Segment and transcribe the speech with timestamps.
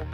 [0.00, 0.08] Xin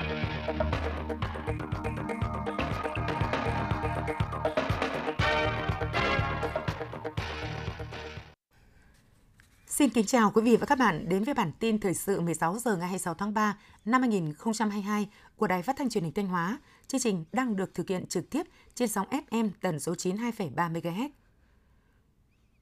[9.90, 12.76] kính chào quý vị và các bạn đến với bản tin thời sự 16 giờ
[12.76, 16.58] ngày 26 tháng 3 năm 2022 của Đài Phát thanh Truyền hình Thanh Hóa.
[16.86, 21.08] Chương trình đang được thực hiện trực tiếp trên sóng FM tần số 92,3 MHz.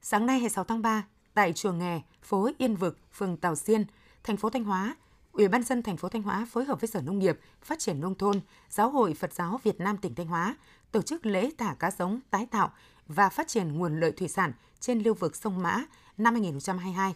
[0.01, 1.03] Sáng nay 26 tháng 3,
[1.33, 3.85] tại chùa Nghè, phố Yên Vực, phường Tào Xiên,
[4.23, 4.95] thành phố Thanh Hóa,
[5.35, 7.99] Ủy ban dân thành phố Thanh Hóa phối hợp với Sở Nông nghiệp, Phát triển
[7.99, 8.39] nông thôn,
[8.69, 10.55] Giáo hội Phật giáo Việt Nam tỉnh Thanh Hóa
[10.91, 12.71] tổ chức lễ thả cá giống tái tạo
[13.07, 15.83] và phát triển nguồn lợi thủy sản trên lưu vực sông Mã
[16.17, 17.15] năm 2022.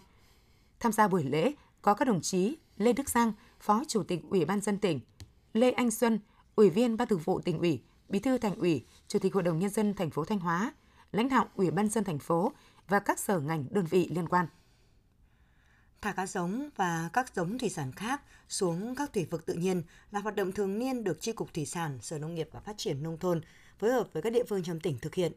[0.80, 4.46] Tham gia buổi lễ có các đồng chí Lê Đức Giang, Phó Chủ tịch Ủy
[4.46, 5.00] ban dân tỉnh,
[5.54, 6.20] Lê Anh Xuân,
[6.56, 9.60] Ủy viên Ban Thường vụ tỉnh ủy, Bí thư Thành ủy, Chủ tịch Hội đồng
[9.60, 10.74] nhân dân thành phố Thanh Hóa,
[11.12, 12.52] lãnh đạo Ủy ban dân thành phố
[12.88, 14.48] và các sở ngành đơn vị liên quan.
[16.02, 19.84] Thả cá giống và các giống thủy sản khác xuống các thủy vực tự nhiên
[20.12, 22.78] là hoạt động thường niên được tri cục Thủy sản, Sở Nông nghiệp và Phát
[22.78, 23.42] triển Nông thôn
[23.80, 25.32] phối hợp với các địa phương trong tỉnh thực hiện.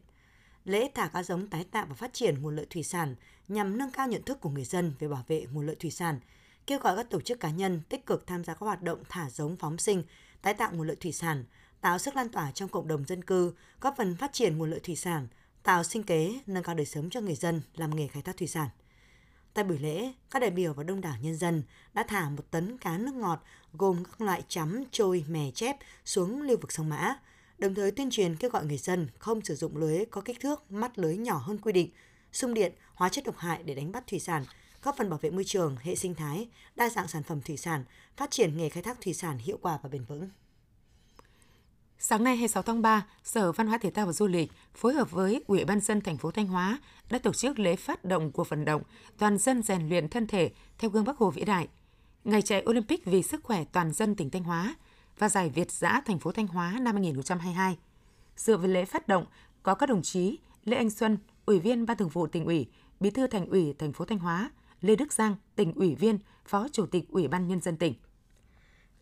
[0.65, 3.15] Lễ thả cá giống tái tạo và phát triển nguồn lợi thủy sản
[3.47, 6.19] nhằm nâng cao nhận thức của người dân về bảo vệ nguồn lợi thủy sản,
[6.67, 9.29] kêu gọi các tổ chức cá nhân tích cực tham gia các hoạt động thả
[9.29, 10.03] giống phóng sinh,
[10.41, 11.45] tái tạo nguồn lợi thủy sản,
[11.81, 14.79] tạo sức lan tỏa trong cộng đồng dân cư, góp phần phát triển nguồn lợi
[14.79, 15.27] thủy sản,
[15.63, 18.47] tạo sinh kế, nâng cao đời sống cho người dân làm nghề khai thác thủy
[18.47, 18.69] sản.
[19.53, 22.77] Tại buổi lễ, các đại biểu và đông đảo nhân dân đã thả một tấn
[22.77, 27.15] cá nước ngọt gồm các loại chấm, trôi, mè chép xuống lưu vực sông Mã,
[27.57, 30.71] đồng thời tuyên truyền kêu gọi người dân không sử dụng lưới có kích thước
[30.71, 31.89] mắt lưới nhỏ hơn quy định,
[32.31, 34.45] xung điện, hóa chất độc hại để đánh bắt thủy sản,
[34.83, 37.83] góp phần bảo vệ môi trường, hệ sinh thái, đa dạng sản phẩm thủy sản,
[38.17, 40.29] phát triển nghề khai thác thủy sản hiệu quả và bền vững.
[42.05, 45.11] Sáng nay 26 tháng 3, Sở Văn hóa Thể thao và Du lịch phối hợp
[45.11, 48.49] với Ủy ban dân thành phố Thanh Hóa đã tổ chức lễ phát động cuộc
[48.49, 48.81] vận động
[49.17, 51.67] toàn dân rèn luyện thân thể theo gương Bắc Hồ vĩ đại.
[52.23, 54.75] Ngày chạy Olympic vì sức khỏe toàn dân tỉnh Thanh Hóa
[55.17, 57.77] và giải Việt giã thành phố Thanh Hóa năm 2022.
[58.37, 59.25] Dự với lễ phát động
[59.63, 62.67] có các đồng chí Lê Anh Xuân, Ủy viên Ban Thường vụ tỉnh ủy,
[62.99, 66.67] Bí thư Thành ủy thành phố Thanh Hóa, Lê Đức Giang, tỉnh ủy viên, Phó
[66.71, 67.93] Chủ tịch Ủy ban nhân dân tỉnh.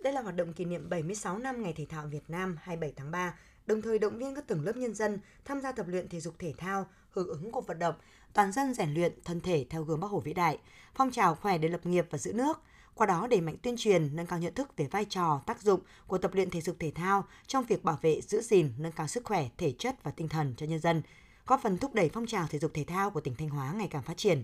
[0.04, 3.12] Đây là hoạt động kỷ niệm 76 năm Ngày Thể thao Việt Nam 27 tháng
[3.12, 3.36] 3,
[3.66, 6.34] đồng thời động viên các tầng lớp nhân dân tham gia tập luyện thể dục
[6.40, 7.96] thể thao, hưởng ứng cuộc vận động.
[8.34, 10.60] Toàn dân rèn luyện thân thể theo gương Bắc Hồ vĩ đại,
[10.96, 12.62] phong trào khỏe để lập nghiệp và giữ nước,
[12.94, 15.80] qua đó đẩy mạnh tuyên truyền, nâng cao nhận thức về vai trò, tác dụng
[16.08, 19.08] của tập luyện thể dục thể thao trong việc bảo vệ, giữ gìn, nâng cao
[19.08, 21.02] sức khỏe, thể chất và tinh thần cho nhân dân,
[21.46, 23.88] góp phần thúc đẩy phong trào thể dục thể thao của tỉnh Thanh Hóa ngày
[23.92, 24.44] càng phát triển.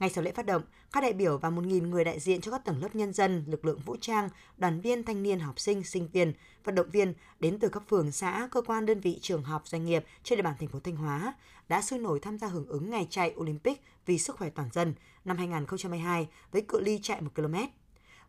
[0.00, 0.62] Ngay sau lễ phát động,
[0.92, 3.64] các đại biểu và 1.000 người đại diện cho các tầng lớp nhân dân, lực
[3.64, 6.32] lượng vũ trang, đoàn viên thanh niên học sinh, sinh viên,
[6.64, 9.84] vận động viên đến từ các phường xã, cơ quan đơn vị trường học, doanh
[9.84, 11.34] nghiệp trên địa bàn thành phố Thanh Hóa
[11.68, 14.94] đã sôi nổi tham gia hưởng ứng ngày chạy Olympic vì sức khỏe toàn dân
[15.24, 17.54] năm 2022 với cự ly chạy 1 km.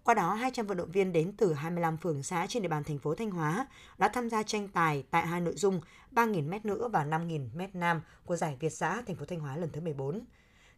[0.03, 2.99] Qua đó, 200 vận động viên đến từ 25 phường xã trên địa bàn thành
[2.99, 3.67] phố Thanh Hóa
[3.97, 8.35] đã tham gia tranh tài tại hai nội dung 3.000m nữ và 5.000m nam của
[8.35, 10.21] giải Việt xã thành phố Thanh Hóa lần thứ 14.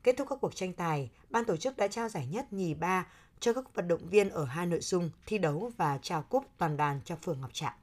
[0.04, 3.08] Kết thúc các cuộc tranh tài, ban tổ chức đã trao giải nhất nhì ba
[3.40, 6.78] cho các vận động viên ở hai nội dung thi đấu và trao cúp toàn
[6.78, 7.74] đoàn cho phường Ngọc Trạng.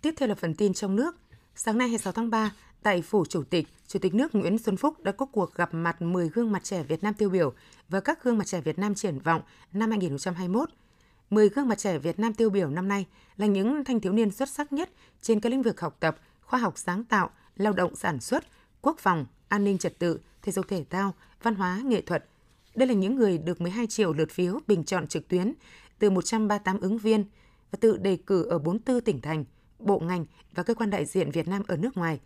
[0.00, 1.16] Tiếp theo là phần tin trong nước.
[1.54, 2.52] Sáng nay 26 tháng 3,
[2.82, 6.02] tại Phủ Chủ tịch, Chủ tịch nước Nguyễn Xuân Phúc đã có cuộc gặp mặt
[6.02, 7.52] 10 gương mặt trẻ Việt Nam tiêu biểu
[7.88, 10.70] và các gương mặt trẻ Việt Nam triển vọng năm 2021.
[11.30, 13.06] 10 gương mặt trẻ Việt Nam tiêu biểu năm nay
[13.36, 14.90] là những thanh thiếu niên xuất sắc nhất
[15.22, 18.44] trên các lĩnh vực học tập, khoa học sáng tạo, lao động sản xuất,
[18.80, 22.24] quốc phòng, an ninh trật tự, thể dục thể thao, văn hóa, nghệ thuật.
[22.74, 25.52] Đây là những người được 12 triệu lượt phiếu bình chọn trực tuyến
[25.98, 27.24] từ 138 ứng viên
[27.70, 29.44] và tự đề cử ở 44 tỉnh thành,
[29.78, 32.20] bộ ngành và cơ quan đại diện Việt Nam ở nước ngoài.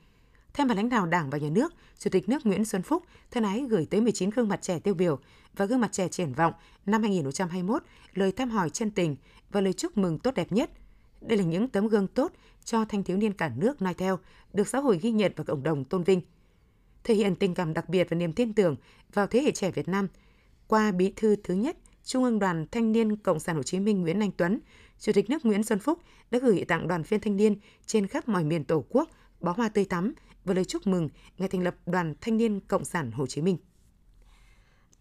[0.55, 3.45] Thêm mặt lãnh đạo Đảng và Nhà nước, Chủ tịch nước Nguyễn Xuân Phúc thân
[3.45, 5.19] ái gửi tới 19 gương mặt trẻ tiêu biểu
[5.57, 6.53] và gương mặt trẻ triển vọng
[6.87, 7.83] năm 2021
[8.15, 9.17] lời thăm hỏi chân tình
[9.51, 10.71] và lời chúc mừng tốt đẹp nhất.
[11.21, 12.33] Đây là những tấm gương tốt
[12.65, 14.19] cho thanh thiếu niên cả nước noi theo,
[14.53, 16.21] được xã hội ghi nhận và cộng đồng tôn vinh
[17.05, 18.77] thể hiện tình cảm đặc biệt và niềm tin tưởng
[19.13, 20.09] vào thế hệ trẻ Việt Nam.
[20.67, 24.01] Qua bí thư thứ nhất, Trung ương Đoàn Thanh niên Cộng sản Hồ Chí Minh
[24.01, 24.61] Nguyễn Anh Tuấn,
[24.99, 25.99] Chủ tịch nước Nguyễn Xuân Phúc
[26.31, 27.57] đã gửi tặng đoàn viên thanh niên
[27.87, 29.09] trên khắp mọi miền Tổ quốc
[29.41, 30.15] bó hoa tươi tắm
[30.45, 31.09] và lời chúc mừng
[31.39, 33.57] ngày thành lập Đoàn Thanh niên Cộng sản Hồ Chí Minh.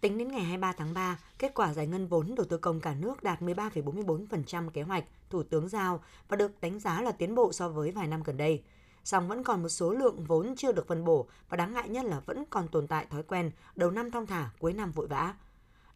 [0.02, 2.96] Tính đến ngày 23 tháng 3, kết quả giải ngân vốn đầu tư công cả
[3.00, 7.54] nước đạt 13,44% kế hoạch Thủ tướng giao và được đánh giá là tiến bộ
[7.54, 8.64] so với vài năm gần đây
[9.04, 12.06] song vẫn còn một số lượng vốn chưa được phân bổ và đáng ngại nhất
[12.06, 15.34] là vẫn còn tồn tại thói quen đầu năm thong thả, cuối năm vội vã.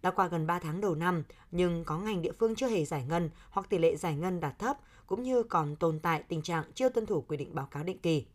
[0.02, 3.06] Đã qua gần 3 tháng đầu năm, nhưng có ngành địa phương chưa hề giải
[3.10, 6.63] ngân hoặc tỷ lệ giải ngân đạt thấp, cũng như còn tồn tại tình trạng
[6.74, 8.25] chưa tuân thủ quy định báo cáo định kỳ.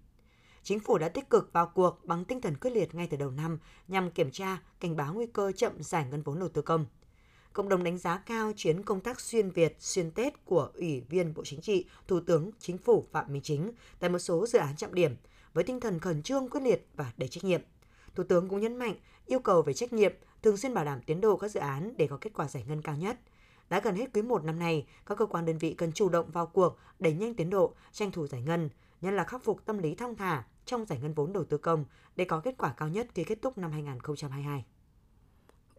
[0.62, 3.30] Chính phủ đã tích cực vào cuộc bằng tinh thần quyết liệt ngay từ đầu
[3.30, 3.58] năm
[3.88, 6.86] nhằm kiểm tra, cảnh báo nguy cơ chậm giải ngân vốn đầu tư công
[7.52, 11.34] cộng đồng đánh giá cao chuyến công tác xuyên Việt, xuyên Tết của Ủy viên
[11.34, 14.76] Bộ Chính trị, Thủ tướng Chính phủ Phạm Minh Chính tại một số dự án
[14.76, 15.16] trọng điểm
[15.54, 17.60] với tinh thần khẩn trương, quyết liệt và đầy trách nhiệm.
[18.14, 18.94] Thủ tướng cũng nhấn mạnh
[19.26, 20.12] yêu cầu về trách nhiệm,
[20.42, 22.82] thường xuyên bảo đảm tiến độ các dự án để có kết quả giải ngân
[22.82, 23.20] cao nhất.
[23.70, 26.30] Đã gần hết quý 1 năm này, các cơ quan đơn vị cần chủ động
[26.30, 28.68] vào cuộc, đẩy nhanh tiến độ, tranh thủ giải ngân,
[29.00, 31.84] nhất là khắc phục tâm lý thong thả trong giải ngân vốn đầu tư công
[32.16, 34.64] để có kết quả cao nhất khi kết thúc năm 2022.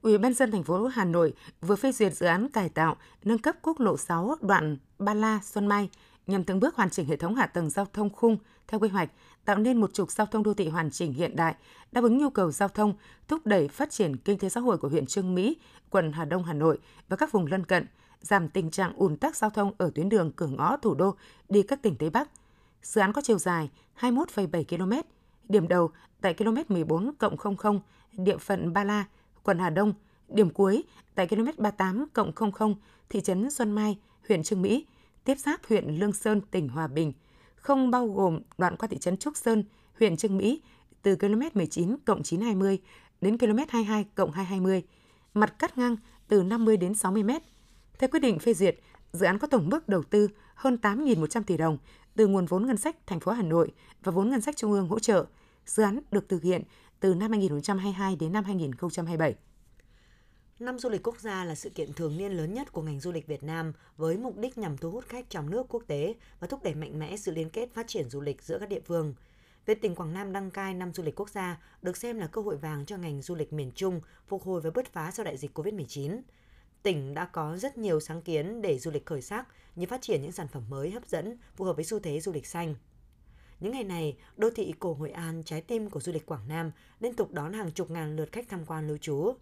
[0.02, 3.38] Ủy ban dân thành phố Hà Nội vừa phê duyệt dự án cải tạo, nâng
[3.38, 5.90] cấp quốc lộ 6 đoạn Ba La Xuân Mai
[6.28, 8.38] nhằm từng bước hoàn chỉnh hệ thống hạ tầng giao thông khung
[8.68, 9.10] theo quy hoạch,
[9.46, 11.56] tạo nên một trục giao thông đô thị hoàn chỉnh hiện đại,
[11.92, 12.94] đáp ứng nhu cầu giao thông,
[13.28, 15.58] thúc đẩy phát triển kinh tế xã hội của huyện Trương Mỹ,
[15.90, 17.86] quận Hà Đông, Hà Nội và các vùng lân cận,
[18.22, 21.16] giảm tình trạng ùn tắc giao thông ở tuyến đường cửa ngõ thủ đô
[21.50, 22.30] đi các tỉnh Tây Bắc.
[22.84, 23.70] Dự án có chiều dài
[24.00, 25.08] 21,7 km,
[25.50, 27.12] điểm đầu tại km 14
[27.58, 27.80] 00
[28.12, 29.06] địa phận Ba La,
[29.44, 29.94] quận Hà Đông,
[30.30, 30.84] điểm cuối
[31.16, 32.06] tại km 38
[32.36, 32.76] 00
[33.10, 33.98] thị trấn Xuân Mai,
[34.28, 34.86] huyện Trương Mỹ,
[35.24, 37.14] tiếp giáp huyện Lương Sơn, tỉnh Hòa Bình,
[37.56, 39.64] không bao gồm đoạn qua thị trấn Trúc Sơn,
[40.00, 40.62] huyện Trương Mỹ
[41.02, 42.80] từ km 19 920
[43.22, 44.84] đến km 22 220,
[45.34, 45.96] mặt cắt ngang
[46.28, 47.30] từ 50 đến 60 m.
[48.00, 48.80] Theo quyết định phê duyệt,
[49.14, 51.78] dự án có tổng mức đầu tư hơn 8.100 tỷ đồng
[52.16, 53.72] từ nguồn vốn ngân sách thành phố Hà Nội
[54.04, 55.26] và vốn ngân sách trung ương hỗ trợ.
[55.66, 56.64] Dự án được thực hiện
[57.02, 59.36] từ năm 2022 đến năm 2027.
[60.60, 63.12] Năm du lịch quốc gia là sự kiện thường niên lớn nhất của ngành du
[63.12, 66.48] lịch Việt Nam với mục đích nhằm thu hút khách trong nước quốc tế và
[66.48, 69.14] thúc đẩy mạnh mẽ sự liên kết phát triển du lịch giữa các địa phương.
[69.66, 72.42] Việc tỉnh Quảng Nam đăng cai năm du lịch quốc gia được xem là cơ
[72.42, 75.38] hội vàng cho ngành du lịch miền Trung phục hồi và bứt phá sau đại
[75.38, 76.22] dịch COVID-19.
[76.84, 80.22] Tỉnh đã có rất nhiều sáng kiến để du lịch khởi sắc như phát triển
[80.22, 82.76] những sản phẩm mới hấp dẫn phù hợp với xu thế du lịch xanh.
[83.62, 86.72] Những ngày này, đô thị cổ Hội An, trái tim của du lịch Quảng Nam,
[87.00, 89.34] liên tục đón hàng chục ngàn lượt khách tham quan lưu trú.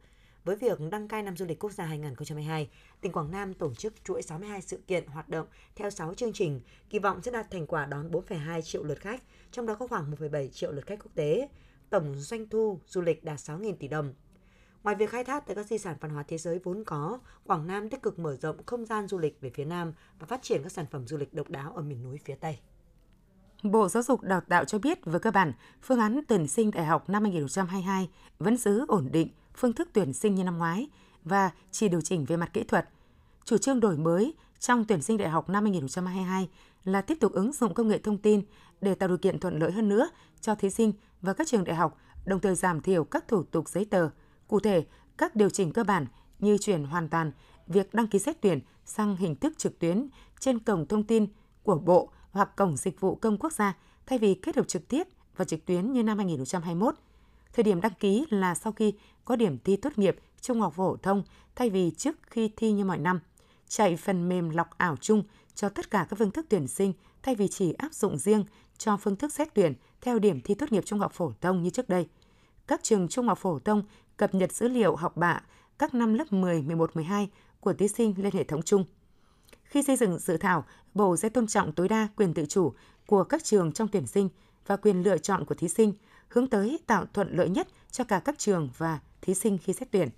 [0.43, 2.69] Với việc đăng cai năm du lịch quốc gia 2022,
[3.01, 6.61] tỉnh Quảng Nam tổ chức chuỗi 62 sự kiện hoạt động theo 6 chương trình,
[6.89, 10.11] kỳ vọng sẽ đạt thành quả đón 4,2 triệu lượt khách, trong đó có khoảng
[10.11, 11.49] 1,7 triệu lượt khách quốc tế.
[11.89, 14.13] Tổng doanh thu du lịch đạt 6.000 tỷ đồng.
[14.83, 17.67] Ngoài việc khai thác tại các di sản văn hóa thế giới vốn có, Quảng
[17.67, 20.63] Nam tích cực mở rộng không gian du lịch về phía Nam và phát triển
[20.63, 22.59] các sản phẩm du lịch độc đáo ở miền núi phía Tây.
[23.63, 26.85] Bộ Giáo dục Đào tạo cho biết về cơ bản, phương án tuyển sinh đại
[26.85, 28.09] học năm 2022
[28.39, 30.87] vẫn giữ ổn định phương thức tuyển sinh như năm ngoái
[31.23, 32.89] và chỉ điều chỉnh về mặt kỹ thuật.
[33.45, 36.49] Chủ trương đổi mới trong tuyển sinh đại học năm 2022
[36.83, 38.41] là tiếp tục ứng dụng công nghệ thông tin
[38.81, 40.09] để tạo điều kiện thuận lợi hơn nữa
[40.41, 43.69] cho thí sinh và các trường đại học, đồng thời giảm thiểu các thủ tục
[43.69, 44.09] giấy tờ.
[44.47, 44.85] Cụ thể,
[45.17, 46.05] các điều chỉnh cơ bản
[46.39, 47.31] như chuyển hoàn toàn
[47.67, 50.07] việc đăng ký xét tuyển sang hình thức trực tuyến
[50.39, 51.27] trên cổng thông tin
[51.63, 55.03] của Bộ hoặc cổng dịch vụ công quốc gia thay vì kết hợp trực tiếp
[55.35, 56.95] và trực tuyến như năm 2021.
[57.53, 58.93] Thời điểm đăng ký là sau khi
[59.25, 61.23] có điểm thi tốt nghiệp trung học phổ thông
[61.55, 63.19] thay vì trước khi thi như mọi năm.
[63.67, 65.23] Chạy phần mềm lọc ảo chung
[65.55, 66.93] cho tất cả các phương thức tuyển sinh
[67.23, 68.45] thay vì chỉ áp dụng riêng
[68.77, 71.69] cho phương thức xét tuyển theo điểm thi tốt nghiệp trung học phổ thông như
[71.69, 72.07] trước đây.
[72.67, 73.83] Các trường trung học phổ thông
[74.17, 75.41] cập nhật dữ liệu học bạ
[75.79, 77.29] các năm lớp 10, 11, 12
[77.59, 78.85] của thí sinh lên hệ thống chung.
[79.63, 82.73] Khi xây dựng dự thảo, Bộ sẽ tôn trọng tối đa quyền tự chủ
[83.07, 84.29] của các trường trong tuyển sinh
[84.67, 85.93] và quyền lựa chọn của thí sinh,
[86.27, 89.91] hướng tới tạo thuận lợi nhất cho cả các trường và thí sinh khi xét
[89.91, 90.09] tuyển.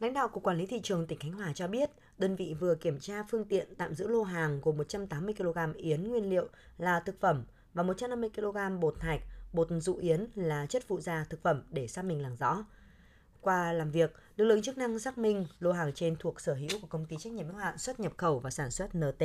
[0.00, 2.74] Lãnh đạo Cục Quản lý Thị trường tỉnh Khánh Hòa cho biết, đơn vị vừa
[2.74, 7.00] kiểm tra phương tiện tạm giữ lô hàng gồm 180 kg yến nguyên liệu là
[7.00, 7.44] thực phẩm
[7.74, 9.20] và 150 kg bột thạch,
[9.52, 12.64] bột dụ yến là chất phụ gia thực phẩm để xác minh làm rõ.
[13.48, 16.80] Qua làm việc, lực lượng chức năng xác minh lô hàng trên thuộc sở hữu
[16.80, 19.24] của công ty trách nhiệm hữu hạn xuất nhập khẩu và sản xuất NT.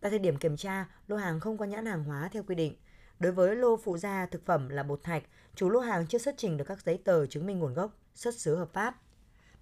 [0.00, 2.74] Tại thời điểm kiểm tra, lô hàng không có nhãn hàng hóa theo quy định.
[3.18, 5.22] Đối với lô phụ gia thực phẩm là bột thạch,
[5.54, 8.34] chủ lô hàng chưa xuất trình được các giấy tờ chứng minh nguồn gốc, xuất
[8.34, 9.00] xứ hợp pháp.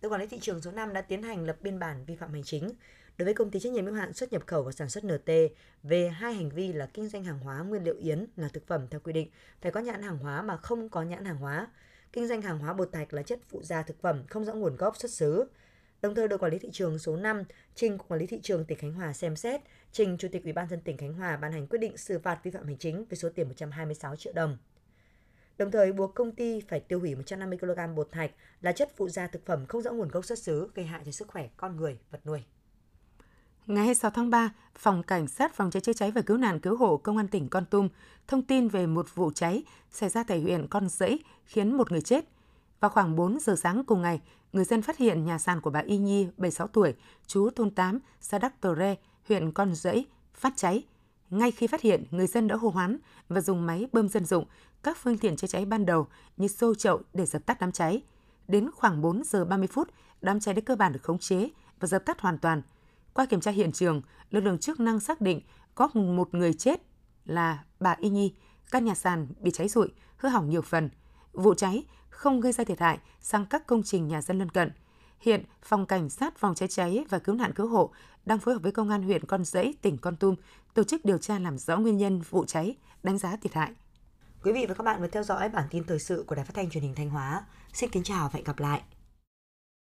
[0.00, 2.32] Đội quản lý thị trường số 5 đã tiến hành lập biên bản vi phạm
[2.32, 2.70] hành chính
[3.18, 5.30] đối với công ty trách nhiệm hữu hạn xuất nhập khẩu và sản xuất NT
[5.82, 8.86] về hai hành vi là kinh doanh hàng hóa nguyên liệu yến là thực phẩm
[8.90, 11.68] theo quy định phải có nhãn hàng hóa mà không có nhãn hàng hóa,
[12.14, 14.76] kinh doanh hàng hóa bột thạch là chất phụ gia thực phẩm không rõ nguồn
[14.76, 15.44] gốc xuất xứ.
[16.02, 17.42] Đồng thời đội quản lý thị trường số 5
[17.74, 19.60] trình cục quản lý thị trường tỉnh Khánh Hòa xem xét,
[19.92, 22.40] trình Chủ tịch Ủy ban dân tỉnh Khánh Hòa ban hành quyết định xử phạt
[22.42, 24.58] vi phạm hành chính với số tiền 126 triệu đồng.
[25.58, 28.30] Đồng thời buộc công ty phải tiêu hủy 150 kg bột thạch
[28.60, 31.12] là chất phụ gia thực phẩm không rõ nguồn gốc xuất xứ gây hại cho
[31.12, 32.44] sức khỏe con người, vật nuôi.
[33.66, 36.76] Ngày 26 tháng 3, Phòng Cảnh sát Phòng cháy chữa cháy và Cứu nạn Cứu
[36.76, 37.88] hộ Công an tỉnh Con Tum
[38.26, 42.00] thông tin về một vụ cháy xảy ra tại huyện Con Rẫy khiến một người
[42.00, 42.24] chết.
[42.80, 44.20] Vào khoảng 4 giờ sáng cùng ngày,
[44.52, 46.94] người dân phát hiện nhà sàn của bà Y Nhi, 76 tuổi,
[47.26, 48.96] chú thôn 8, xã Đắc Tờ Re,
[49.28, 50.84] huyện Con Rẫy, phát cháy.
[51.30, 54.44] Ngay khi phát hiện, người dân đã hô hoán và dùng máy bơm dân dụng,
[54.82, 56.06] các phương tiện chữa cháy ban đầu
[56.36, 58.02] như xô chậu để dập tắt đám cháy.
[58.48, 59.88] Đến khoảng 4 giờ 30 phút,
[60.20, 61.48] đám cháy đã cơ bản được khống chế
[61.80, 62.62] và dập tắt hoàn toàn.
[63.14, 65.40] Qua kiểm tra hiện trường, lực lượng chức năng xác định
[65.74, 66.82] có một người chết
[67.24, 68.34] là bà Y Nhi,
[68.70, 70.90] căn nhà sàn bị cháy rụi, hư hỏng nhiều phần.
[71.32, 74.70] Vụ cháy không gây ra thiệt hại sang các công trình nhà dân lân cận.
[75.20, 77.92] Hiện, Phòng Cảnh sát Phòng cháy cháy và Cứu nạn Cứu hộ
[78.26, 80.34] đang phối hợp với Công an huyện Con Rẫy, tỉnh Con Tum
[80.74, 83.72] tổ chức điều tra làm rõ nguyên nhân vụ cháy, đánh giá thiệt hại.
[84.42, 86.54] Quý vị và các bạn vừa theo dõi bản tin thời sự của Đài Phát
[86.54, 87.44] thanh Truyền hình Thanh Hóa.
[87.72, 88.82] Xin kính chào và hẹn gặp lại.